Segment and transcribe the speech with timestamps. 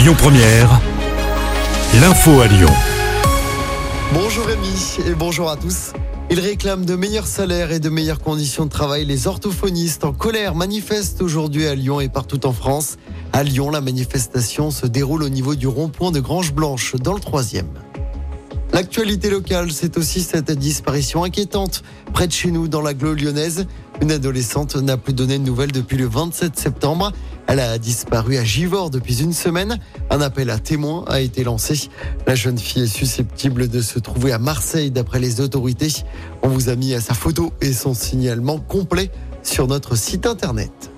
[0.00, 0.80] Lyon Première,
[2.00, 2.70] l'info à Lyon.
[4.14, 5.92] Bonjour Rémi et bonjour à tous.
[6.30, 9.04] Ils réclament de meilleurs salaires et de meilleures conditions de travail.
[9.04, 12.96] Les orthophonistes en colère manifestent aujourd'hui à Lyon et partout en France.
[13.34, 17.20] À Lyon, la manifestation se déroule au niveau du rond-point de Grange Blanche dans le
[17.20, 17.68] troisième.
[18.72, 21.82] L'actualité locale, c'est aussi cette disparition inquiétante
[22.14, 23.66] près de chez nous dans l'agglo lyonnaise.
[24.00, 27.12] Une adolescente n'a plus donné de nouvelles depuis le 27 septembre.
[27.52, 29.80] Elle a disparu à Givors depuis une semaine.
[30.08, 31.90] Un appel à témoins a été lancé.
[32.28, 35.92] La jeune fille est susceptible de se trouver à Marseille d'après les autorités.
[36.44, 39.10] On vous a mis à sa photo et son signalement complet
[39.42, 40.92] sur notre site internet.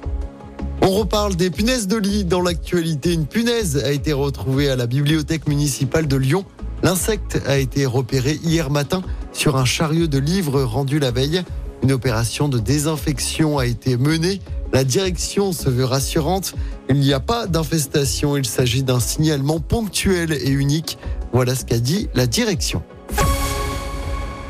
[0.83, 3.15] On reparle des punaises de lit dans l'actualité.
[3.15, 6.45] Une punaise a été retrouvée à la bibliothèque municipale de Lyon.
[6.83, 9.01] L'insecte a été repéré hier matin
[9.33, 11.45] sur un chariot de livres rendu la veille.
[11.83, 14.43] Une opération de désinfection a été menée.
[14.73, 16.55] La direction se veut rassurante.
[16.89, 18.37] Il n'y a pas d'infestation.
[18.37, 20.99] Il s'agit d'un signalement ponctuel et unique.
[21.33, 22.83] Voilà ce qu'a dit la direction.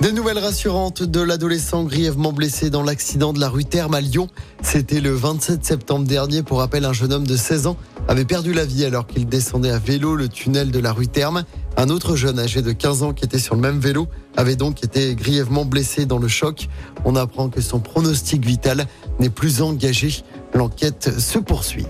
[0.02, 4.28] Des nouvelles rassurantes de l'adolescent grièvement blessé dans l'accident de la rue Terme à Lyon.
[4.61, 6.42] C'était le 27 septembre dernier.
[6.42, 7.77] Pour rappel, un jeune homme de 16 ans
[8.08, 11.44] avait perdu la vie alors qu'il descendait à vélo le tunnel de la rue Terme.
[11.77, 14.83] Un autre jeune âgé de 15 ans qui était sur le même vélo avait donc
[14.83, 16.68] été grièvement blessé dans le choc.
[17.05, 18.86] On apprend que son pronostic vital
[19.18, 20.22] n'est plus engagé.
[20.55, 21.86] L'enquête se poursuit.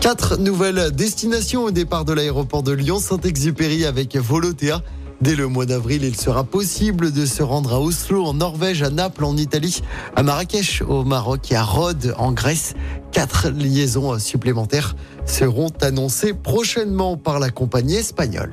[0.00, 4.82] Quatre nouvelles destinations au départ de l'aéroport de Lyon-Saint-Exupéry avec Volotea.
[5.20, 8.90] Dès le mois d'avril, il sera possible de se rendre à Oslo en Norvège, à
[8.90, 9.80] Naples en Italie,
[10.16, 12.74] à Marrakech au Maroc et à Rhodes en Grèce.
[13.12, 18.52] Quatre liaisons supplémentaires seront annoncées prochainement par la compagnie espagnole.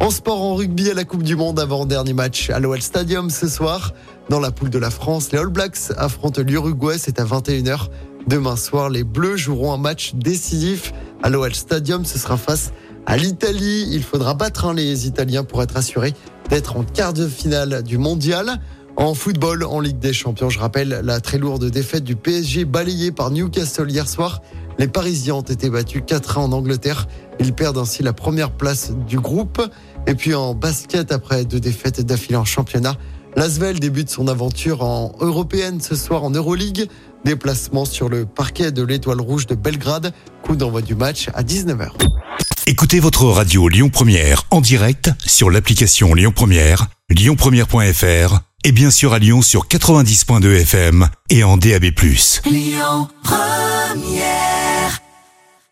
[0.00, 3.48] En sport, en rugby à la Coupe du Monde, avant-dernier match à l'OL Stadium ce
[3.48, 3.92] soir.
[4.28, 7.88] Dans la poule de la France, les All Blacks affrontent l'Uruguay, c'est à 21h.
[8.28, 12.04] Demain soir, les Bleus joueront un match décisif à l'OL Stadium.
[12.04, 12.72] Ce sera face
[13.06, 13.88] à l'Italie.
[13.90, 16.14] Il faudra battre hein, les Italiens pour être assuré
[16.48, 18.60] d'être en quart de finale du mondial.
[18.96, 23.10] En football, en Ligue des Champions, je rappelle la très lourde défaite du PSG balayée
[23.10, 24.42] par Newcastle hier soir.
[24.78, 27.08] Les Parisiens ont été battus 4-1 en Angleterre.
[27.40, 29.60] Ils perdent ainsi la première place du groupe.
[30.06, 32.96] Et puis en basket, après deux défaites d'affilée en championnat,
[33.36, 36.88] L'Asvel débute son aventure en européenne ce soir en Euroleague.
[37.24, 40.12] Déplacement sur le parquet de l'Étoile Rouge de Belgrade.
[40.42, 41.90] Coup d'envoi du match à 19h.
[42.66, 49.12] Écoutez votre radio Lyon Première en direct sur l'application Lyon Première, lyonpremière.fr et bien sûr
[49.12, 51.84] à Lyon sur 90.2 FM et en DAB+.
[52.44, 54.57] Lyon Première